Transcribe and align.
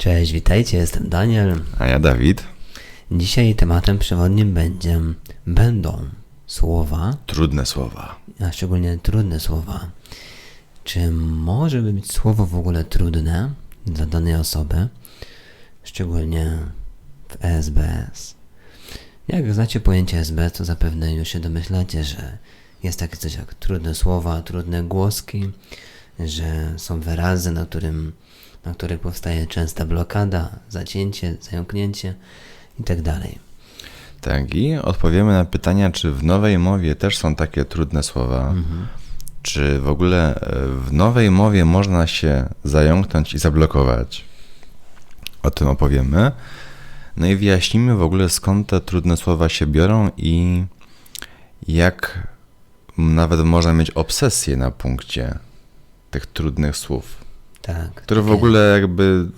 Cześć, 0.00 0.32
witajcie, 0.32 0.76
jestem 0.76 1.08
Daniel. 1.08 1.60
A 1.78 1.86
ja 1.86 1.98
Dawid. 1.98 2.44
Dzisiaj 3.10 3.54
tematem 3.54 3.98
przewodnim 3.98 4.54
będzie 4.54 5.00
będą 5.46 6.04
słowa, 6.46 7.16
Trudne 7.26 7.66
słowa. 7.66 8.18
a 8.40 8.52
szczególnie 8.52 8.98
trudne 9.02 9.40
słowa. 9.40 9.90
Czy 10.84 11.10
może 11.10 11.82
być 11.82 12.12
słowo 12.12 12.46
w 12.46 12.54
ogóle 12.54 12.84
trudne 12.84 13.50
dla 13.86 14.06
danej 14.06 14.34
osoby, 14.34 14.88
szczególnie 15.82 16.58
w 17.28 17.44
SBS? 17.44 18.34
Jak 19.28 19.54
znacie 19.54 19.80
pojęcie 19.80 20.18
SBS, 20.18 20.52
to 20.52 20.64
zapewne 20.64 21.14
już 21.14 21.28
się 21.28 21.40
domyślacie, 21.40 22.04
że 22.04 22.38
jest 22.82 22.98
takie 22.98 23.16
coś 23.16 23.34
jak 23.34 23.54
trudne 23.54 23.94
słowa, 23.94 24.42
trudne 24.42 24.82
głoski, 24.82 25.50
że 26.18 26.74
są 26.76 27.00
wyrazy, 27.00 27.52
na, 27.52 27.66
którym, 27.66 28.12
na 28.64 28.74
których 28.74 29.00
powstaje 29.00 29.46
częsta 29.46 29.84
blokada, 29.84 30.48
zacięcie, 30.68 31.36
zająknięcie 31.40 32.14
itd. 32.78 33.20
Tak, 34.20 34.54
i 34.54 34.76
odpowiemy 34.76 35.32
na 35.32 35.44
pytania, 35.44 35.90
czy 35.90 36.12
w 36.12 36.24
nowej 36.24 36.58
mowie 36.58 36.94
też 36.94 37.18
są 37.18 37.34
takie 37.34 37.64
trudne 37.64 38.02
słowa. 38.02 38.54
Czy 39.42 39.80
w 39.80 39.88
ogóle 39.88 40.40
e, 40.40 40.66
w 40.66 40.92
nowej 40.92 41.30
mowie 41.30 41.64
można 41.64 42.06
się 42.06 42.48
zająknąć 42.64 43.34
i 43.34 43.38
zablokować? 43.38 44.24
O 45.42 45.50
tym 45.50 45.68
opowiemy. 45.68 46.32
No 47.16 47.26
i 47.26 47.36
wyjaśnimy 47.36 47.96
w 47.96 48.02
ogóle 48.02 48.28
skąd 48.28 48.68
te 48.68 48.80
trudne 48.80 49.16
słowa 49.16 49.48
się 49.48 49.66
biorą 49.66 50.10
i 50.16 50.64
jak 51.68 52.28
nawet 52.98 53.40
można 53.40 53.72
mieć 53.72 53.90
obsesję 53.90 54.56
na 54.56 54.70
punkcie 54.70 55.38
tych 56.10 56.26
trudnych 56.26 56.76
słów, 56.76 57.19
Tak. 57.62 57.94
które 57.94 58.20
w 58.22 58.24
takie- 58.24 58.34
ogóle 58.36 58.78
jakby 58.80 59.28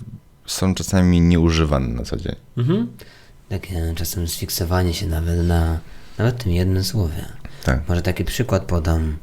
są 0.45 0.75
czasami 0.75 1.21
nieużywane 1.21 1.87
na 1.87 2.03
co 2.03 2.17
dzień. 2.17 2.35
Mhm. 2.57 2.87
Takie 3.49 3.93
czasem 3.95 4.27
sfiksowanie 4.27 4.93
się 4.93 5.07
nawet 5.07 5.47
na 5.47 5.79
nawet 6.17 6.43
tym 6.43 6.51
jednym 6.51 6.83
słowie. 6.83 7.25
Tak. 7.63 7.89
Może 7.89 8.01
taki 8.01 8.25
przykład 8.25 8.63
podam. 8.63 9.17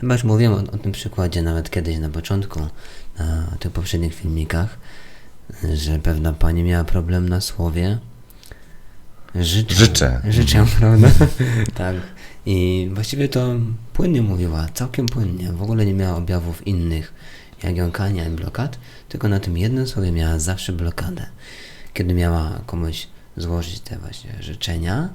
Chyba 0.00 0.14
już 0.14 0.24
mówiłem 0.24 0.52
o, 0.52 0.56
o 0.72 0.78
tym 0.78 0.92
przykładzie 0.92 1.42
nawet 1.42 1.70
kiedyś 1.70 1.98
na 1.98 2.08
początku, 2.08 2.60
na 3.18 3.56
tych 3.60 3.72
poprzednich 3.72 4.14
filmikach, 4.14 4.78
że 5.74 5.98
pewna 5.98 6.32
pani 6.32 6.62
miała 6.62 6.84
problem 6.84 7.28
na 7.28 7.40
słowie 7.40 7.98
życzę. 9.34 9.74
Życzę. 9.74 10.20
Życzę, 10.28 10.66
prawda? 10.78 11.08
tak. 11.74 11.96
I 12.46 12.90
właściwie 12.94 13.28
to 13.28 13.54
płynnie 13.92 14.22
mówiła, 14.22 14.66
całkiem 14.74 15.06
płynnie. 15.06 15.52
W 15.52 15.62
ogóle 15.62 15.86
nie 15.86 15.94
miała 15.94 16.16
objawów 16.16 16.66
innych, 16.66 17.14
jak 17.64 17.76
jąkania 17.76 18.28
i 18.28 18.30
blokad, 18.30 18.78
tylko 19.08 19.28
na 19.28 19.40
tym 19.40 19.58
jednym 19.58 19.86
słowie 19.86 20.12
miała 20.12 20.38
zawsze 20.38 20.72
blokadę. 20.72 21.26
Kiedy 21.94 22.14
miała 22.14 22.60
komuś 22.66 23.06
złożyć 23.36 23.80
te 23.80 23.98
właśnie 23.98 24.32
życzenia, 24.40 25.08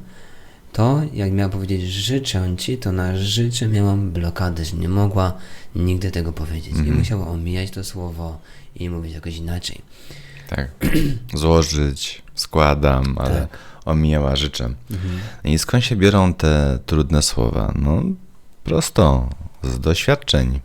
to 0.73 1.01
jak 1.13 1.31
miała 1.31 1.49
powiedzieć 1.49 1.81
życzę 1.81 2.55
ci, 2.57 2.77
to 2.77 2.91
na 2.91 3.17
życzę 3.17 3.67
miałam 3.67 4.11
blokadę, 4.11 4.65
że 4.65 4.77
nie 4.77 4.89
mogła 4.89 5.33
nigdy 5.75 6.11
tego 6.11 6.33
powiedzieć. 6.33 6.73
I 6.87 6.91
musiała 6.91 7.27
omijać 7.27 7.71
to 7.71 7.83
słowo 7.83 8.39
i 8.75 8.89
mówić 8.89 9.13
jakoś 9.13 9.35
inaczej. 9.35 9.81
Tak. 10.49 10.69
Złożyć, 11.33 12.21
składam, 12.35 13.17
ale 13.17 13.41
Tak. 13.41 13.57
omijała 13.85 14.35
życzę. 14.35 14.69
I 15.43 15.59
skąd 15.59 15.83
się 15.83 15.95
biorą 15.95 16.33
te 16.33 16.79
trudne 16.85 17.21
słowa? 17.21 17.73
No 17.75 18.03
prosto, 18.63 19.29
z 19.63 19.79
doświadczeń. 19.79 20.59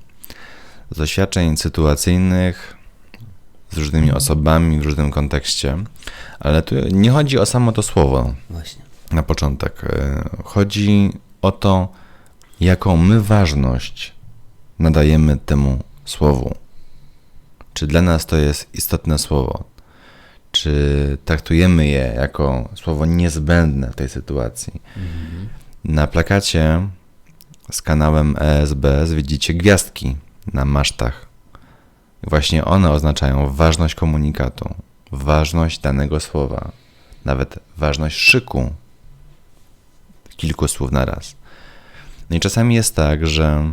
Z 0.91 0.97
doświadczeń 0.99 1.57
sytuacyjnych, 1.57 2.77
z 3.71 3.79
różnymi 3.79 4.13
osobami, 4.13 4.81
w 4.81 4.83
różnym 4.85 5.11
kontekście. 5.11 5.77
Ale 6.41 6.63
tu 6.63 6.75
nie 6.93 7.11
chodzi 7.11 7.39
o 7.39 7.47
samo 7.47 7.73
to 7.73 7.83
słowo 7.83 8.35
Właśnie. 8.51 8.83
na 9.13 9.23
początek. 9.23 9.85
E, 9.85 10.29
Chodzi 10.45 11.11
o 11.43 11.53
to, 11.53 11.89
jaką 12.61 12.97
my 12.97 13.21
ważność 13.23 14.13
nadajemy 14.79 15.37
temu 15.37 15.79
słowu. 16.05 16.55
Czy 17.75 17.87
dla 17.87 18.03
nas 18.03 18.27
to 18.27 18.37
jest 18.37 18.69
istotne 18.75 19.19
słowo? 19.19 19.65
Czy 20.53 21.19
traktujemy 21.25 21.87
je 21.87 22.13
jako 22.17 22.69
słowo 22.75 23.07
niezbędne 23.07 23.91
w 23.91 23.95
tej 23.95 24.09
sytuacji? 24.09 24.73
Na 25.85 26.07
plakacie 26.07 26.89
z 27.73 27.83
kanałem 27.83 28.37
ESBS 28.39 29.13
widzicie 29.13 29.55
gwiazdki 29.55 30.17
na 30.53 30.65
masztach. 30.65 31.27
Właśnie 32.23 32.65
one 32.65 32.91
oznaczają 32.91 33.51
ważność 33.51 33.95
komunikatu, 33.95 34.75
ważność 35.13 35.79
danego 35.79 36.21
słowa, 36.21 36.73
nawet 37.25 37.59
ważność 37.77 38.19
szyku 38.19 38.73
kilku 40.37 40.69
słów 40.69 40.93
na 40.93 41.05
raz. 41.05 41.35
No 42.31 42.37
i 42.37 42.41
czasami 42.41 42.75
jest 42.75 42.97
tak, 42.97 43.27
że 43.27 43.73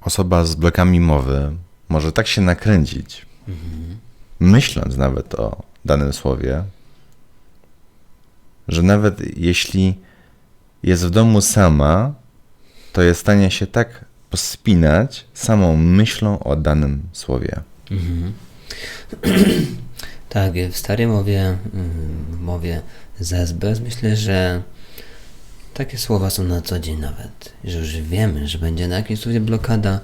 osoba 0.00 0.44
z 0.44 0.54
blokami 0.54 1.00
mowy 1.00 1.52
może 1.88 2.12
tak 2.12 2.26
się 2.26 2.40
nakręcić, 2.40 3.26
myśląc 4.40 4.96
nawet 4.96 5.34
o 5.34 5.62
danym 5.84 6.12
słowie, 6.12 6.64
że 8.68 8.82
nawet 8.82 9.36
jeśli 9.36 9.94
jest 10.82 11.06
w 11.06 11.10
domu 11.10 11.40
sama, 11.40 12.14
to 12.92 13.02
jest 13.02 13.20
stanie 13.20 13.50
się 13.50 13.66
tak 13.66 14.04
pospinać 14.30 15.24
samą 15.34 15.76
myślą 15.76 16.38
o 16.38 16.56
danym 16.56 17.02
słowie. 17.12 17.60
Tak, 20.28 20.52
w 20.72 20.76
starej 20.76 21.06
mowie, 21.06 21.40
mm, 21.74 22.26
w 22.30 22.40
mowie 22.40 22.82
z 23.20 23.32
SBS 23.32 23.80
myślę, 23.80 24.16
że 24.16 24.62
takie 25.74 25.98
słowa 25.98 26.30
są 26.30 26.44
na 26.44 26.60
co 26.62 26.78
dzień 26.78 26.98
nawet, 27.00 27.52
że 27.64 27.78
już 27.78 27.96
wiemy, 27.96 28.48
że 28.48 28.58
będzie 28.58 28.88
na 28.88 28.96
jakimś 28.96 29.20
słowie 29.20 29.40
blokada 29.40 30.00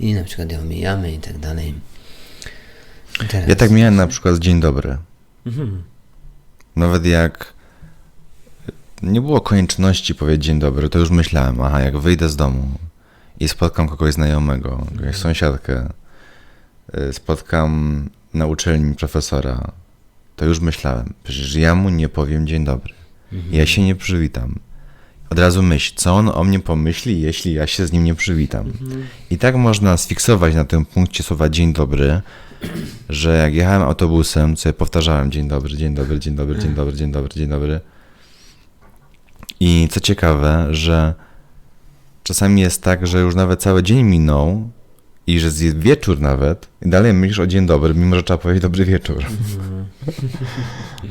i 0.00 0.14
na 0.14 0.24
przykład 0.24 0.52
ją 0.52 0.60
omijamy 0.60 1.12
i 1.12 1.18
tak 1.18 1.38
dalej. 1.38 1.74
Teraz- 3.28 3.48
Ja 3.48 3.56
tak 3.56 3.70
miałem 3.70 3.96
na 3.96 4.06
przykład 4.06 4.34
z 4.34 4.38
dzień 4.38 4.60
dobry. 4.60 4.96
Mhm. 5.46 5.82
Nawet 6.76 7.06
jak 7.06 7.52
nie 9.02 9.20
było 9.20 9.40
konieczności 9.40 10.14
powiedzieć 10.14 10.44
dzień 10.44 10.58
dobry, 10.58 10.88
to 10.88 10.98
już 10.98 11.10
myślałem, 11.10 11.60
aha, 11.60 11.80
jak 11.80 11.98
wyjdę 11.98 12.28
z 12.28 12.36
domu 12.36 12.68
i 13.40 13.48
spotkam 13.48 13.88
kogoś 13.88 14.14
znajomego, 14.14 14.86
jakąś 15.00 15.16
sąsiadkę, 15.16 15.88
y, 16.98 17.12
spotkam 17.12 18.04
na 18.34 18.46
uczelni 18.46 18.94
profesora, 18.94 19.72
to 20.36 20.44
już 20.44 20.60
myślałem, 20.60 21.14
przecież 21.24 21.54
ja 21.54 21.74
mu 21.74 21.88
nie 21.90 22.08
powiem 22.08 22.46
dzień 22.46 22.64
dobry. 22.64 22.94
Ja 23.50 23.66
się 23.66 23.82
nie 23.82 23.94
przywitam. 23.94 24.58
Od 25.30 25.38
razu 25.38 25.62
myśl, 25.62 25.92
co 25.96 26.14
on 26.14 26.28
o 26.28 26.44
mnie 26.44 26.60
pomyśli, 26.60 27.20
jeśli 27.20 27.52
ja 27.52 27.66
się 27.66 27.86
z 27.86 27.92
nim 27.92 28.04
nie 28.04 28.14
przywitam. 28.14 28.72
I 29.30 29.38
tak 29.38 29.56
można 29.56 29.96
sfiksować 29.96 30.54
na 30.54 30.64
tym 30.64 30.84
punkcie 30.84 31.22
słowa 31.22 31.48
dzień 31.48 31.72
dobry, 31.72 32.20
że 33.08 33.36
jak 33.36 33.54
jechałem 33.54 33.82
autobusem, 33.82 34.56
sobie 34.56 34.72
powtarzałem 34.72 35.30
dzień 35.30 35.48
dobry, 35.48 35.76
dzień 35.76 35.94
dobry, 35.94 36.20
dzień 36.20 36.34
dobry, 36.34 36.58
dzień 36.58 36.74
dobry, 36.74 36.96
dzień 36.96 37.12
dobry, 37.12 37.30
dzień 37.34 37.48
dobry. 37.48 37.80
I 39.60 39.88
co 39.90 40.00
ciekawe, 40.00 40.66
że 40.70 41.14
czasami 42.22 42.60
jest 42.60 42.82
tak, 42.82 43.06
że 43.06 43.20
już 43.20 43.34
nawet 43.34 43.62
cały 43.62 43.82
dzień 43.82 44.02
minął 44.02 44.70
i 45.26 45.40
że 45.40 45.46
jest 45.46 45.78
wieczór 45.78 46.20
nawet 46.20 46.68
i 46.82 46.88
dalej 46.88 47.12
myślisz 47.12 47.38
o 47.38 47.46
dzień 47.46 47.66
dobry, 47.66 47.94
mimo 47.94 48.16
że 48.16 48.22
trzeba 48.22 48.38
powiedzieć 48.38 48.62
dobry 48.62 48.84
wieczór. 48.84 49.24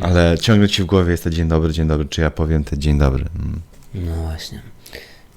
Ale 0.01 0.37
ciągle 0.37 0.69
ci 0.69 0.83
w 0.83 0.85
głowie 0.85 1.11
jest 1.11 1.23
ten 1.23 1.33
dzień 1.33 1.47
dobry, 1.47 1.73
dzień 1.73 1.87
dobry, 1.87 2.05
czy 2.05 2.21
ja 2.21 2.31
powiem 2.31 2.63
ten 2.63 2.81
dzień 2.81 2.99
dobry. 2.99 3.25
Mm. 3.35 3.61
No 3.93 4.15
właśnie. 4.15 4.61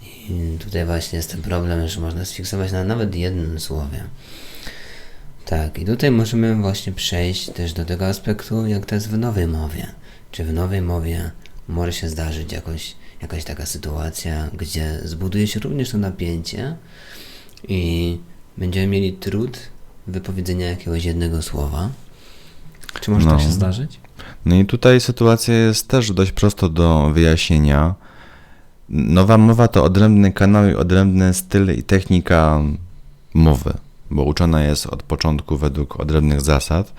I 0.03 0.59
tutaj 0.59 0.87
właśnie 0.87 1.17
jest 1.17 1.31
ten 1.31 1.43
problem, 1.43 1.89
że 1.89 2.01
można 2.01 2.25
sfiksować 2.25 2.73
na 2.73 2.85
nawet 2.85 3.15
jednym 3.15 3.61
słowie. 3.61 4.05
Tak, 5.45 5.79
i 5.79 5.85
tutaj 5.85 6.11
możemy 6.11 6.55
właśnie 6.55 6.93
przejść 6.93 7.51
też 7.51 7.73
do 7.73 7.85
tego 7.85 8.07
aspektu, 8.07 8.67
jak 8.67 8.87
to 8.87 8.95
jest 8.95 9.09
w 9.09 9.19
nowej 9.19 9.47
mowie. 9.47 9.87
Czy 10.31 10.45
w 10.45 10.53
nowej 10.53 10.83
mowie 10.83 11.31
może 11.71 11.93
się 11.93 12.09
zdarzyć 12.09 12.53
jakoś, 12.53 12.95
jakaś 13.23 13.45
taka 13.45 13.67
sytuacja, 13.67 14.51
gdzie 14.59 15.01
zbuduje 15.05 15.47
się 15.47 15.61
również 15.61 15.91
to 15.91 15.99
napięcie 15.99 16.77
i 17.69 18.19
będziemy 18.59 18.87
mieli 18.87 19.13
trud 19.13 19.59
wypowiedzenia 20.07 20.67
jakiegoś 20.67 21.05
jednego 21.05 21.43
słowa. 21.43 21.89
Czy 23.01 23.11
może 23.11 23.27
No. 23.27 23.33
tak 23.33 23.41
się 23.41 23.51
zdarzyć? 23.51 24.01
No 24.45 24.55
i 24.57 24.67
tutaj 24.67 25.01
sytuacja 25.01 25.55
jest 25.55 25.89
też 25.89 26.13
dość 26.13 26.33
prosto 26.33 26.69
do 26.69 27.11
wyjaśnienia. 27.11 27.95
Nowa 28.89 29.39
mowa 29.39 29.69
to 29.69 29.85
odrębny 29.85 30.33
kanał 30.33 30.69
i 30.69 30.75
odrębny 30.75 31.35
styl 31.35 31.75
i 31.79 31.83
technika 31.83 32.61
mowy, 33.35 33.75
bo 34.11 34.23
uczona 34.23 34.63
jest 34.63 34.87
od 34.87 35.03
początku 35.03 35.57
według 35.57 36.01
odrębnych 36.01 36.41
zasad, 36.41 36.93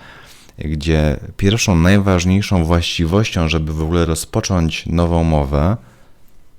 gdzie 0.64 1.16
pierwszą, 1.36 1.76
najważniejszą 1.76 2.64
właściwością, 2.64 3.48
żeby 3.48 3.72
w 3.72 3.82
ogóle 3.82 4.04
rozpocząć 4.04 4.86
nową 4.86 5.24
mowę, 5.24 5.76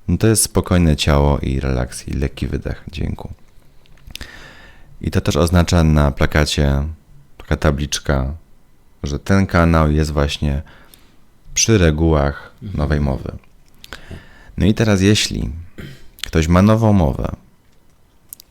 no 0.08 0.18
to 0.18 0.28
jest 0.28 0.44
spokojne 0.44 0.96
ciało 0.96 1.40
i 1.40 1.60
relaks, 1.60 2.08
i 2.08 2.14
lekki 2.14 2.48
wydech 2.48 2.84
dźwięku. 2.92 3.34
I 5.02 5.12
to 5.12 5.22
też 5.22 5.36
oznacza 5.36 5.84
na 5.84 6.12
plakacie 6.12 6.84
taka 7.38 7.58
tabliczka 7.58 8.34
że 9.04 9.20
ten 9.20 9.48
kanał 9.48 9.92
jest 9.92 10.12
właśnie 10.12 10.62
przy 11.54 11.78
regułach 11.78 12.52
nowej 12.62 13.00
mowy. 13.00 13.32
No 14.58 14.66
i 14.66 14.74
teraz, 14.74 15.02
jeśli 15.02 15.50
ktoś 16.24 16.48
ma 16.48 16.62
nową 16.62 16.94
mowę 16.94 17.36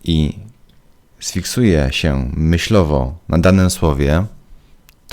i 0.05 0.38
sfiksuje 1.20 1.88
się 1.93 2.31
myślowo 2.37 3.19
na 3.28 3.38
danym 3.38 3.70
słowie, 3.70 4.25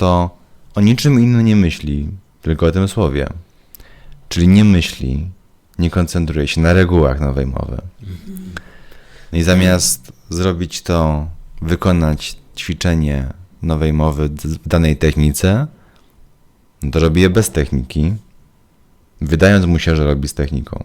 to 0.00 0.30
o 0.74 0.80
niczym 0.80 1.20
innym 1.20 1.44
nie 1.44 1.56
myśli, 1.56 2.08
tylko 2.42 2.66
o 2.66 2.72
tym 2.72 2.88
słowie. 2.88 3.26
Czyli 4.28 4.48
nie 4.48 4.64
myśli, 4.64 5.26
nie 5.78 5.90
koncentruje 5.90 6.48
się 6.48 6.60
na 6.60 6.72
regułach 6.72 7.20
nowej 7.20 7.46
mowy. 7.46 7.78
No 9.32 9.38
i 9.38 9.42
zamiast 9.42 10.12
zrobić 10.30 10.82
to, 10.82 11.28
wykonać 11.62 12.36
ćwiczenie 12.56 13.26
nowej 13.62 13.92
mowy 13.92 14.28
w 14.28 14.68
danej 14.68 14.96
technice, 14.96 15.66
no 16.82 16.90
to 16.90 17.00
robi 17.00 17.20
je 17.20 17.30
bez 17.30 17.50
techniki, 17.50 18.14
wydając 19.20 19.66
mu 19.66 19.78
się, 19.78 19.96
że 19.96 20.04
robi 20.04 20.28
z 20.28 20.34
techniką. 20.34 20.84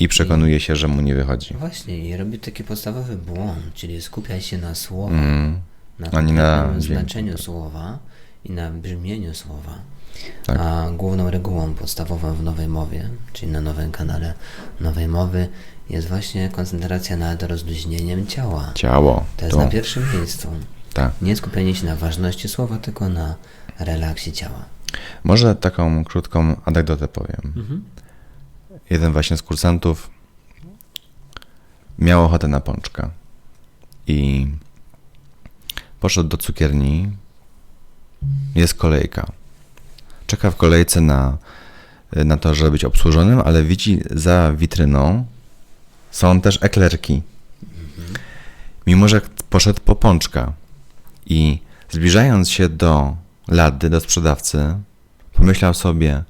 I 0.00 0.08
przekonuje 0.08 0.60
się, 0.60 0.76
że 0.76 0.88
mu 0.88 1.00
nie 1.00 1.14
wychodzi. 1.14 1.54
Właśnie, 1.54 1.98
i 2.08 2.16
robi 2.16 2.38
taki 2.38 2.64
podstawowy 2.64 3.16
błąd, 3.16 3.74
czyli 3.74 4.02
skupia 4.02 4.40
się 4.40 4.58
na 4.58 4.74
słowach, 4.74 5.12
Mm. 5.12 5.60
Na 5.98 6.10
A 6.10 6.20
nie 6.22 6.32
na 6.32 6.80
znaczeniu 6.80 7.38
słowa 7.38 7.98
i 8.44 8.52
na 8.52 8.70
brzmieniu 8.70 9.34
słowa. 9.34 9.78
Tak. 10.46 10.58
A 10.60 10.90
główną 10.90 11.30
regułą 11.30 11.74
podstawową 11.74 12.34
w 12.34 12.42
nowej 12.42 12.68
mowie, 12.68 13.10
czyli 13.32 13.52
na 13.52 13.60
nowym 13.60 13.92
kanale 13.92 14.34
nowej 14.80 15.08
mowy, 15.08 15.48
jest 15.90 16.08
właśnie 16.08 16.48
koncentracja 16.48 17.16
nad 17.16 17.42
rozluźnieniem 17.42 18.26
ciała. 18.26 18.72
Ciało. 18.74 19.24
To 19.36 19.44
jest 19.44 19.56
To, 19.56 19.64
na 19.64 19.70
pierwszym 19.70 20.04
miejscu. 20.14 20.48
tak. 20.94 21.12
Nie 21.22 21.36
skupienie 21.36 21.74
się 21.74 21.86
na 21.86 21.96
ważności 21.96 22.48
słowa, 22.48 22.78
tylko 22.78 23.08
na 23.08 23.34
relaksie 23.78 24.32
ciała. 24.32 24.64
Może 25.24 25.54
taką 25.56 26.04
krótką 26.04 26.56
anegdotę 26.64 27.08
powiem. 27.08 27.54
Jeden 28.90 29.12
właśnie 29.12 29.36
z 29.36 29.42
kursantów 29.42 30.10
miał 31.98 32.24
ochotę 32.24 32.48
na 32.48 32.60
pączka 32.60 33.10
i 34.06 34.46
poszedł 36.06 36.28
do 36.28 36.36
cukierni. 36.36 37.10
Jest 38.54 38.74
kolejka. 38.74 39.26
Czeka 40.26 40.50
w 40.50 40.56
kolejce 40.56 41.00
na, 41.00 41.38
na 42.12 42.36
to, 42.36 42.54
żeby 42.54 42.70
być 42.70 42.84
obsłużonym, 42.84 43.40
ale 43.44 43.62
widzi 43.62 44.00
za 44.10 44.52
witryną 44.52 45.26
są 46.10 46.40
też 46.40 46.58
eklerki. 46.62 47.22
Mimo, 48.86 49.08
że 49.08 49.20
poszedł 49.50 49.80
po 49.84 49.96
pączka 49.96 50.52
i 51.26 51.58
zbliżając 51.90 52.50
się 52.50 52.68
do 52.68 53.16
lady, 53.48 53.90
do 53.90 54.00
sprzedawcy, 54.00 54.74
pomyślał 55.32 55.74
sobie, 55.74 56.24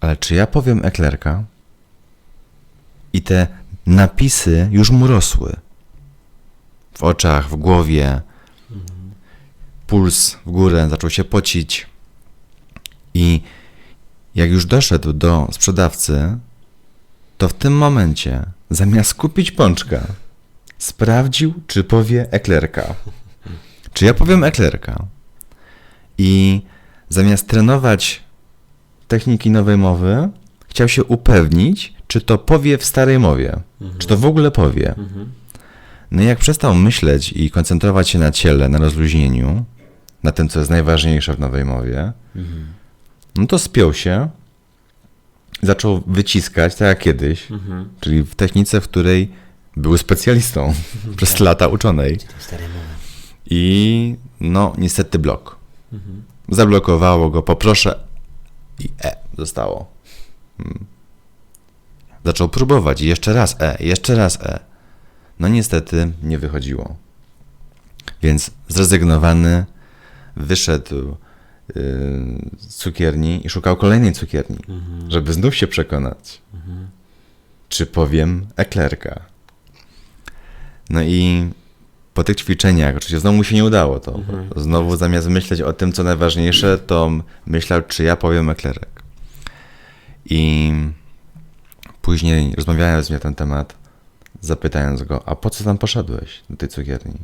ale 0.00 0.16
czy 0.16 0.34
ja 0.34 0.46
powiem 0.46 0.84
eklerka? 0.84 1.44
I 3.12 3.22
te 3.22 3.46
napisy 3.86 4.68
już 4.70 4.90
mu 4.90 5.06
rosły. 5.06 5.56
W 6.94 7.02
oczach, 7.02 7.48
w 7.48 7.56
głowie. 7.56 8.29
Puls 9.90 10.36
w 10.46 10.50
górę, 10.50 10.88
zaczął 10.90 11.10
się 11.10 11.24
pocić. 11.24 11.86
I 13.14 13.40
jak 14.34 14.50
już 14.50 14.66
doszedł 14.66 15.12
do 15.12 15.48
sprzedawcy, 15.52 16.38
to 17.38 17.48
w 17.48 17.52
tym 17.52 17.72
momencie, 17.72 18.42
zamiast 18.70 19.14
kupić 19.14 19.50
pączka, 19.50 20.06
sprawdził, 20.78 21.54
czy 21.66 21.84
powie 21.84 22.26
eklerka. 22.30 22.94
Czy 23.92 24.04
ja 24.04 24.14
powiem 24.14 24.44
eklerka? 24.44 25.06
I 26.18 26.62
zamiast 27.08 27.48
trenować 27.48 28.22
techniki 29.08 29.50
nowej 29.50 29.76
mowy, 29.76 30.28
chciał 30.68 30.88
się 30.88 31.04
upewnić, 31.04 31.94
czy 32.06 32.20
to 32.20 32.38
powie 32.38 32.78
w 32.78 32.84
starej 32.84 33.18
mowie, 33.18 33.60
czy 33.98 34.06
to 34.06 34.16
w 34.16 34.24
ogóle 34.24 34.50
powie. 34.50 34.94
No 36.10 36.22
i 36.22 36.26
jak 36.26 36.38
przestał 36.38 36.74
myśleć 36.74 37.32
i 37.32 37.50
koncentrować 37.50 38.08
się 38.08 38.18
na 38.18 38.30
ciele, 38.30 38.68
na 38.68 38.78
rozluźnieniu, 38.78 39.64
na 40.22 40.32
tym, 40.32 40.48
co 40.48 40.58
jest 40.58 40.70
najważniejsze 40.70 41.34
w 41.34 41.40
nowej 41.40 41.64
mowie, 41.64 42.12
no 43.36 43.46
to 43.46 43.58
spiął 43.58 43.94
się, 43.94 44.28
zaczął 45.62 46.02
wyciskać, 46.06 46.74
tak 46.74 46.88
jak 46.88 46.98
kiedyś, 46.98 47.46
czyli 48.00 48.22
w 48.22 48.34
technice, 48.34 48.80
w 48.80 48.84
której 48.84 49.32
był 49.76 49.98
specjalistą 49.98 50.74
przez 51.16 51.40
lata 51.40 51.68
uczonej. 51.68 52.18
I 53.50 54.16
no, 54.40 54.72
niestety 54.78 55.18
blok. 55.18 55.56
Zablokowało 56.48 57.30
go, 57.30 57.42
poproszę 57.42 57.98
i 58.78 58.88
E 59.04 59.16
zostało. 59.38 59.86
Mm. 60.60 60.84
Zaczął 62.24 62.48
próbować 62.48 63.00
i 63.00 63.06
jeszcze 63.06 63.32
raz 63.32 63.56
E, 63.60 63.76
jeszcze 63.80 64.14
raz 64.14 64.38
E. 64.42 64.60
No 65.38 65.48
niestety 65.48 66.12
nie 66.22 66.38
wychodziło. 66.38 66.96
Więc 68.22 68.50
zrezygnowany 68.68 69.64
wyszedł 70.36 70.94
yy, 70.96 71.14
z 72.58 72.74
cukierni 72.76 73.46
i 73.46 73.48
szukał 73.48 73.76
kolejnej 73.76 74.12
cukierni, 74.12 74.58
żeby 75.08 75.32
znów 75.32 75.54
się 75.56 75.66
przekonać, 75.66 76.42
czy 77.68 77.86
powiem 77.86 78.46
eklerka. 78.56 79.20
No 80.90 81.02
i 81.02 81.50
po 82.14 82.24
tych 82.24 82.36
ćwiczeniach, 82.36 82.96
oczywiście 82.96 83.20
znowu 83.20 83.36
mu 83.36 83.44
się 83.44 83.54
nie 83.54 83.64
udało 83.64 84.00
to. 84.00 84.20
Znowu 84.56 84.96
zamiast 84.96 85.28
myśleć 85.28 85.60
o 85.60 85.72
tym, 85.72 85.92
co 85.92 86.04
najważniejsze, 86.04 86.78
to 86.78 87.10
myślał, 87.46 87.82
czy 87.82 88.02
ja 88.04 88.16
powiem 88.16 88.50
eklerek. 88.50 89.02
I 90.24 90.72
później 92.02 92.54
rozmawiałem 92.56 93.02
z 93.02 93.10
nim 93.10 93.14
na 93.16 93.20
ten 93.20 93.34
temat, 93.34 93.74
zapytając 94.40 95.02
go, 95.02 95.28
a 95.28 95.36
po 95.36 95.50
co 95.50 95.64
tam 95.64 95.78
poszedłeś 95.78 96.40
do 96.50 96.56
tej 96.56 96.68
cukierni? 96.68 97.14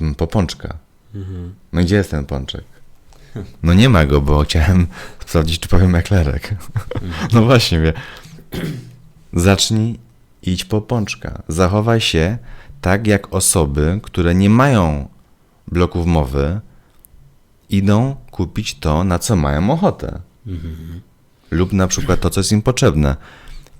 "Mm, 0.00 0.14
Po 0.14 0.26
pączka. 0.26 0.78
No 1.72 1.80
i 1.80 1.84
gdzie 1.84 1.96
jest 1.96 2.10
ten 2.10 2.24
pączek? 2.24 2.64
No 3.62 3.74
nie 3.74 3.88
ma 3.88 4.06
go, 4.06 4.20
bo 4.20 4.42
chciałem 4.42 4.86
sprawdzić, 5.26 5.60
czy 5.60 5.68
powiem 5.68 5.94
eklerek. 5.94 6.54
No 7.32 7.42
właśnie, 7.42 7.80
wie. 7.80 7.92
Zacznij 9.32 9.98
idź 10.42 10.64
po 10.64 10.80
pączka. 10.80 11.42
Zachowaj 11.48 12.00
się 12.00 12.38
tak, 12.80 13.06
jak 13.06 13.34
osoby, 13.34 14.00
które 14.02 14.34
nie 14.34 14.50
mają 14.50 15.08
bloków 15.68 16.06
mowy, 16.06 16.60
idą 17.70 18.16
kupić 18.30 18.74
to, 18.74 19.04
na 19.04 19.18
co 19.18 19.36
mają 19.36 19.70
ochotę. 19.70 20.20
Lub 21.50 21.72
na 21.72 21.86
przykład 21.86 22.20
to, 22.20 22.30
co 22.30 22.40
jest 22.40 22.52
im 22.52 22.62
potrzebne. 22.62 23.16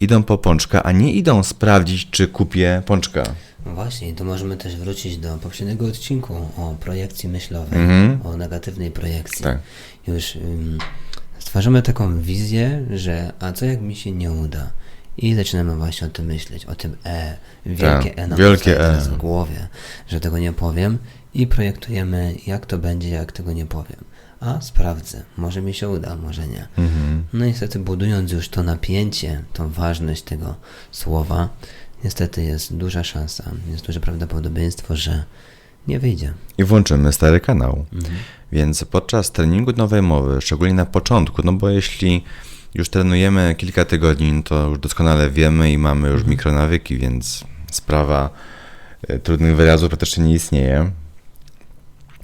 Idą 0.00 0.22
po 0.22 0.38
pączka, 0.38 0.82
a 0.82 0.92
nie 0.92 1.12
idą 1.12 1.42
sprawdzić, 1.42 2.10
czy 2.10 2.28
kupię 2.28 2.82
pączka. 2.86 3.22
No 3.66 3.74
właśnie, 3.74 4.14
tu 4.14 4.24
możemy 4.24 4.56
też 4.56 4.76
wrócić 4.76 5.16
do 5.18 5.36
poprzedniego 5.38 5.86
odcinku 5.86 6.34
o 6.56 6.74
projekcji 6.80 7.28
myślowej, 7.28 7.78
Mhm. 7.80 8.26
o 8.26 8.36
negatywnej 8.36 8.90
projekcji. 8.90 9.42
Tak. 9.44 9.58
Już 10.06 10.36
ym, 10.36 10.78
stwarzamy 11.38 11.82
taką 11.82 12.20
wizję, 12.20 12.86
że 12.94 13.32
a 13.40 13.52
co 13.52 13.64
jak 13.66 13.80
mi 13.80 13.96
się 13.96 14.12
nie 14.12 14.32
uda? 14.32 14.70
I 15.16 15.34
zaczynamy 15.34 15.76
właśnie 15.76 16.06
o 16.06 16.10
tym 16.10 16.26
myśleć, 16.26 16.64
o 16.66 16.74
tym 16.74 16.96
E, 17.06 17.36
wielkie 17.66 18.10
Tak, 18.10 18.18
E 18.18 18.26
nam 18.26 18.38
wielkie 18.38 18.74
teraz 18.74 19.06
E. 19.06 19.10
w 19.10 19.16
głowie, 19.16 19.68
że 20.08 20.20
tego 20.20 20.38
nie 20.38 20.52
powiem 20.52 20.98
i 21.34 21.46
projektujemy, 21.46 22.34
jak 22.46 22.66
to 22.66 22.78
będzie, 22.78 23.08
jak 23.08 23.32
tego 23.32 23.52
nie 23.52 23.66
powiem. 23.66 24.04
A 24.40 24.60
sprawdzę, 24.60 25.22
może 25.36 25.62
mi 25.62 25.74
się 25.74 25.88
uda, 25.88 26.16
może 26.16 26.48
nie. 26.48 26.68
Mhm. 26.78 27.24
No 27.32 27.44
niestety 27.44 27.78
budując 27.78 28.32
już 28.32 28.48
to 28.48 28.62
napięcie, 28.62 29.42
tą 29.52 29.68
ważność 29.70 30.22
tego 30.22 30.54
słowa, 30.90 31.48
niestety 32.04 32.42
jest 32.42 32.76
duża 32.76 33.04
szansa, 33.04 33.50
jest 33.70 33.86
duże 33.86 34.00
prawdopodobieństwo, 34.00 34.96
że 34.96 35.24
nie 35.88 35.98
wyjdzie. 35.98 36.32
I 36.58 36.64
włączymy 36.64 37.12
stary 37.12 37.40
kanał. 37.40 37.86
Mhm. 37.92 38.14
Więc 38.52 38.84
podczas 38.84 39.32
treningu 39.32 39.72
nowej 39.72 40.02
mowy, 40.02 40.40
szczególnie 40.40 40.74
na 40.74 40.86
początku, 40.86 41.42
no 41.44 41.52
bo 41.52 41.68
jeśli 41.68 42.24
już 42.74 42.88
trenujemy 42.88 43.54
kilka 43.58 43.84
tygodni, 43.84 44.42
to 44.42 44.68
już 44.68 44.78
doskonale 44.78 45.30
wiemy 45.30 45.72
i 45.72 45.78
mamy 45.78 46.08
już 46.08 46.24
mikronawyki, 46.24 46.98
więc 46.98 47.44
sprawa 47.70 48.30
e, 49.08 49.18
trudnych 49.18 49.56
wyrazów 49.56 49.88
praktycznie 49.88 50.24
nie 50.24 50.34
istnieje. 50.34 50.90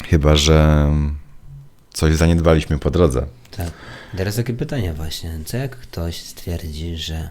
Chyba, 0.05 0.37
że 0.37 0.89
coś 1.93 2.15
zaniedbaliśmy 2.15 2.79
po 2.79 2.91
drodze. 2.91 3.27
Tak. 3.57 3.71
Teraz 4.17 4.37
takie 4.37 4.55
pytanie 4.55 4.93
właśnie, 4.93 5.39
co 5.45 5.57
jak 5.57 5.77
ktoś 5.77 6.23
stwierdzi, 6.23 6.97
że 6.97 7.31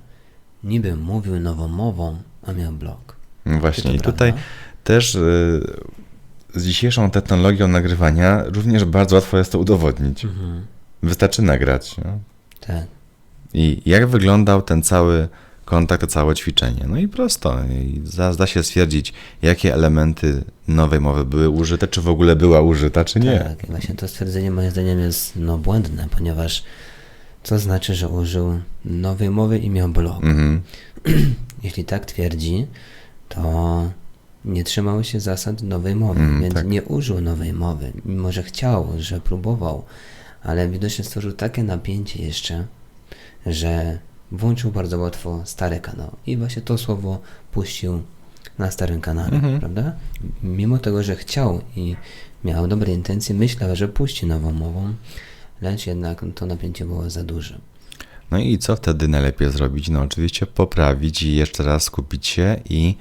niby 0.63 0.95
mówił 0.95 1.39
nową 1.39 1.67
mową, 1.67 2.17
a 2.45 2.53
miał 2.53 2.71
blok? 2.71 3.15
No 3.45 3.59
Właśnie, 3.59 3.93
i 3.93 3.99
tutaj 3.99 4.33
też 4.83 5.15
e, 5.15 5.19
z 6.55 6.65
dzisiejszą 6.65 7.11
technologią 7.11 7.67
nagrywania 7.67 8.43
również 8.43 8.85
bardzo 8.85 9.15
łatwo 9.15 9.37
jest 9.37 9.51
to 9.51 9.59
udowodnić. 9.59 10.27
Wystarczy 11.03 11.41
nagrać. 11.41 11.97
Nie? 11.97 12.17
Tak. 12.59 12.85
I 13.53 13.81
jak 13.85 14.07
wyglądał 14.07 14.61
ten 14.61 14.83
cały 14.83 15.27
kontakt 15.65 16.01
to 16.01 16.07
całe 16.07 16.35
ćwiczenie. 16.35 16.85
No 16.87 16.97
i 16.97 17.07
prosto. 17.07 17.59
I 17.69 18.01
da 18.37 18.47
się 18.47 18.63
stwierdzić, 18.63 19.13
jakie 19.41 19.73
elementy 19.73 20.43
nowej 20.67 20.99
mowy 20.99 21.25
były 21.25 21.49
użyte, 21.49 21.87
czy 21.87 22.01
w 22.01 22.09
ogóle 22.09 22.35
była 22.35 22.61
użyta, 22.61 23.05
czy 23.05 23.19
nie. 23.19 23.39
Tak, 23.39 23.63
i 23.63 23.67
właśnie 23.67 23.95
to 23.95 24.07
stwierdzenie 24.07 24.51
moim 24.51 24.71
zdaniem 24.71 24.99
jest 24.99 25.35
no, 25.35 25.57
błędne, 25.57 26.07
ponieważ 26.11 26.63
co 27.43 27.59
znaczy, 27.59 27.95
że 27.95 28.09
użył 28.09 28.59
nowej 28.85 29.29
mowy 29.29 29.57
i 29.57 29.69
miał 29.69 29.89
blok? 29.89 30.23
Mhm. 30.23 30.61
Jeśli 31.65 31.85
tak 31.85 32.05
twierdzi, 32.05 32.67
to 33.29 33.41
nie 34.45 34.63
trzymał 34.63 35.03
się 35.03 35.19
zasad 35.19 35.61
nowej 35.61 35.95
mowy, 35.95 36.19
Mm, 36.19 36.41
więc 36.41 36.53
tak. 36.53 36.67
nie 36.67 36.83
użył 36.83 37.21
nowej 37.21 37.53
mowy, 37.53 37.91
mimo 38.05 38.31
że 38.31 38.43
chciał, 38.43 38.87
że 38.97 39.21
próbował, 39.21 39.83
ale 40.43 40.69
widocznie 40.69 41.03
stworzył 41.05 41.31
takie 41.31 41.63
napięcie 41.63 42.23
jeszcze, 42.23 42.65
że 43.45 43.99
włączył 44.31 44.71
bardzo 44.71 44.99
łatwo 44.99 45.41
stary 45.45 45.79
kanał 45.79 46.11
i 46.27 46.37
właśnie 46.37 46.61
to 46.61 46.77
słowo 46.77 47.19
puścił 47.51 48.01
na 48.57 48.71
starym 48.71 49.01
kanale, 49.01 49.35
Mhm. 49.35 49.59
prawda? 49.59 49.93
Mimo 50.43 50.77
tego, 50.77 51.03
że 51.03 51.15
chciał 51.15 51.61
i 51.75 51.95
miał 52.43 52.67
dobre 52.67 52.93
intencje, 52.93 53.35
myślał, 53.35 53.75
że 53.75 53.87
puści 53.87 54.25
nową 54.25 54.51
mową, 54.51 54.93
lecz 55.61 55.87
jednak 55.87 56.25
to 56.35 56.45
napięcie 56.45 56.85
było 56.85 57.09
za 57.09 57.23
duże. 57.23 57.59
No 58.35 58.41
i 58.41 58.57
co 58.57 58.75
wtedy 58.75 59.07
najlepiej 59.07 59.51
zrobić? 59.51 59.89
No 59.89 60.01
oczywiście 60.01 60.45
poprawić 60.45 61.23
i 61.23 61.35
jeszcze 61.35 61.63
raz 61.63 61.83
skupić 61.83 62.27
się 62.27 62.59
i 62.69 62.95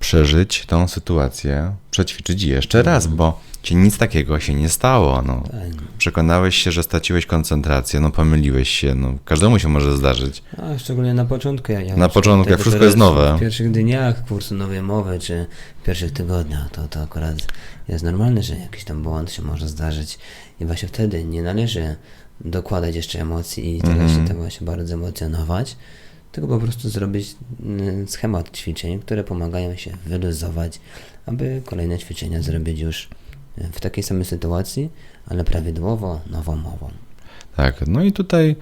przeżyć 0.00 0.66
tą 0.66 0.88
sytuację, 0.88 1.72
przećwiczyć 1.90 2.42
jeszcze 2.42 2.82
raz, 2.82 3.06
bo 3.06 3.40
ci 3.62 3.76
nic 3.76 3.98
takiego 3.98 4.40
się 4.40 4.54
nie 4.54 4.68
stało. 4.68 5.22
No. 5.22 5.42
Tak. 5.50 5.82
Przekonałeś 5.98 6.56
się, 6.56 6.72
że 6.72 6.82
straciłeś 6.82 7.26
koncentrację, 7.26 8.00
no 8.00 8.10
pomyliłeś 8.10 8.68
się, 8.68 8.94
no 8.94 9.14
każdemu 9.24 9.58
się 9.58 9.68
może 9.68 9.96
zdarzyć. 9.96 10.42
A 10.58 10.78
szczególnie 10.78 11.14
na 11.14 11.24
początku. 11.24 11.72
Jak, 11.72 11.86
jak 11.88 11.96
Na 11.96 12.08
początku, 12.08 12.50
jak 12.50 12.60
wszystko 12.60 12.84
jest 12.84 12.96
nowe. 12.96 13.36
W 13.36 13.40
pierwszych 13.40 13.70
dniach 13.70 14.24
kursu 14.24 14.54
nowej 14.54 14.82
mowy, 14.82 15.18
czy 15.18 15.46
w 15.82 15.86
pierwszych 15.86 16.12
tygodniach, 16.12 16.70
to, 16.70 16.88
to 16.88 17.02
akurat 17.02 17.34
jest 17.88 18.04
normalne, 18.04 18.42
że 18.42 18.56
jakiś 18.56 18.84
tam 18.84 19.02
błąd 19.02 19.32
się 19.32 19.42
może 19.42 19.68
zdarzyć. 19.68 20.18
I 20.60 20.64
właśnie 20.64 20.88
wtedy 20.88 21.24
nie 21.24 21.42
należy 21.42 21.96
dokładać 22.40 22.96
jeszcze 22.96 23.20
emocji 23.20 23.76
i 23.76 23.80
teraz 23.80 23.98
Mhm. 23.98 24.20
się 24.20 24.28
tego 24.28 24.40
właśnie 24.40 24.66
bardzo 24.66 24.94
emocjonować, 24.94 25.76
tylko 26.36 26.48
po 26.48 26.58
prostu 26.58 26.88
zrobić 26.88 27.36
mm, 27.62 28.08
schemat 28.08 28.56
ćwiczeń, 28.56 28.98
które 28.98 29.24
pomagają 29.24 29.76
się 29.76 29.90
wyluzować, 30.06 30.80
aby 31.26 31.62
kolejne 31.64 31.98
ćwiczenia 31.98 32.42
zrobić 32.42 32.80
już 32.80 33.08
e, 33.58 33.68
w 33.72 33.80
takiej 33.80 34.04
samej 34.04 34.24
sytuacji, 34.24 34.90
ale 35.26 35.44
prawidłowo, 35.44 36.20
nową 36.30 36.56
mową. 36.56 36.90
Tak, 37.56 37.86
no 37.86 38.02
i 38.02 38.12
tutaj 38.12 38.56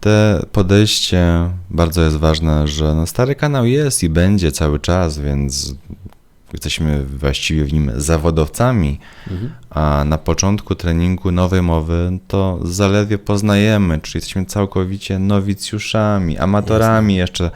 te 0.00 0.42
podejście 0.52 1.50
bardzo 1.70 2.02
jest 2.02 2.16
ważne, 2.16 2.68
że 2.68 2.94
no 2.94 3.06
stary 3.06 3.34
kanał 3.34 3.66
jest 3.66 4.02
i 4.02 4.08
będzie 4.08 4.52
cały 4.52 4.80
czas, 4.80 5.18
więc 5.18 5.74
jesteśmy 6.56 7.04
właściwie 7.04 7.64
w 7.64 7.72
nim 7.72 7.92
zawodowcami, 7.96 8.98
Mhm. 9.30 9.52
a 9.70 10.04
na 10.06 10.18
początku 10.18 10.74
treningu 10.74 11.32
nowej 11.32 11.62
mowy 11.62 12.18
to 12.28 12.58
zaledwie 12.62 13.18
poznajemy, 13.18 14.00
czyli 14.00 14.16
jesteśmy 14.18 14.44
całkowicie 14.44 15.18
nowicjuszami, 15.18 16.38
amatorami 16.38 17.16
jeszcze 17.16 17.50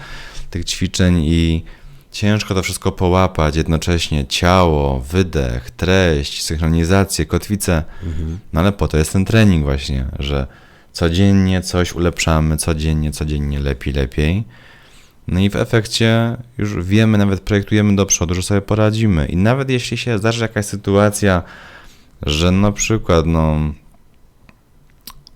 tych 0.50 0.64
ćwiczeń 0.64 1.22
i 1.24 1.64
ciężko 2.12 2.54
to 2.54 2.62
wszystko 2.62 2.92
połapać 2.92 3.56
jednocześnie 3.56 4.26
ciało, 4.26 5.00
wydech, 5.00 5.70
treść, 5.70 6.42
synchronizację, 6.42 7.26
kotwicę. 7.26 7.82
Mhm. 8.02 8.38
No 8.52 8.60
ale 8.60 8.72
po 8.72 8.88
to 8.88 8.96
jest 8.96 9.12
ten 9.12 9.24
trening 9.24 9.64
właśnie, 9.64 10.04
że 10.18 10.46
codziennie 10.92 11.62
coś 11.62 11.92
ulepszamy, 11.94 12.56
codziennie, 12.56 13.10
codziennie 13.12 13.60
lepiej, 13.60 13.92
lepiej. 13.94 14.44
No 15.30 15.40
i 15.40 15.50
w 15.50 15.56
efekcie 15.56 16.36
już 16.58 16.84
wiemy, 16.84 17.18
nawet 17.18 17.40
projektujemy 17.40 17.96
do 17.96 18.06
przodu, 18.06 18.34
że 18.34 18.42
sobie 18.42 18.60
poradzimy. 18.60 19.26
I 19.26 19.36
nawet 19.36 19.70
jeśli 19.70 19.96
się 19.96 20.18
zdarzy 20.18 20.42
jakaś 20.42 20.66
sytuacja, 20.66 21.42
że 22.22 22.50
na 22.52 22.72
przykład 22.72 23.26
no 23.26 23.56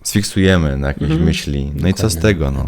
sfiksujemy 0.03 0.77
na 0.77 0.89
jakiejś 0.89 1.11
Mhm. 1.11 1.27
myśli, 1.29 1.73
no 1.75 1.89
i 1.89 1.95
co 1.95 2.11
z 2.11 2.15
Dokładnie, 2.15 2.35
tego, 2.35 2.51
no. 2.51 2.65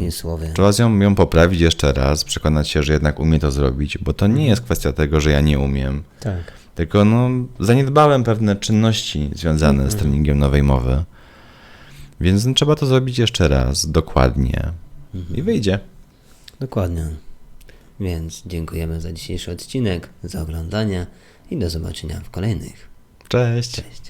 Trzeba 0.55 0.71
ją, 0.79 0.99
ją 1.01 1.15
poprawić 1.15 1.61
jeszcze 1.61 1.93
raz, 1.93 2.25
przekonać 2.25 2.69
się, 2.69 2.83
że 2.83 2.93
jednak 2.93 3.21
umie 3.21 3.39
to 3.39 3.51
zrobić, 3.51 3.99
bo 3.99 4.13
to 4.13 4.27
nie 4.27 4.47
jest 4.47 4.63
kwestia 4.63 4.93
tego, 4.93 5.21
że 5.21 5.31
ja 5.31 5.41
nie 5.41 5.59
umiem, 5.59 6.03
Tak. 6.21 6.53
tylko 6.75 7.05
no, 7.05 7.31
zaniedbałem 7.61 8.25
pewne 8.25 8.57
czynności 8.57 9.31
związane 9.35 9.83
z 9.83 9.95
Mhm. 9.95 9.99
treningiem 10.01 10.39
nowej 10.39 10.63
mowy. 10.63 11.05
Więc 12.21 12.45
no, 12.47 12.55
trzeba 12.55 12.75
to 12.75 12.87
zrobić 12.87 13.19
jeszcze 13.19 13.49
raz, 13.49 13.91
dokładnie 13.91 14.63
i 15.35 15.43
wyjdzie. 15.43 15.79
Dokładnie. 16.61 17.07
Więc 18.01 18.43
dziękujemy 18.47 19.01
za 19.01 19.13
dzisiejszy 19.13 19.51
odcinek, 19.51 20.09
za 20.23 20.43
oglądanie 20.43 21.07
i 21.51 21.57
do 21.57 21.71
zobaczenia 21.71 22.21
w 22.21 22.31
kolejnych. 22.31 22.89
Cześć! 23.29 23.71
Cześć. 23.71 24.06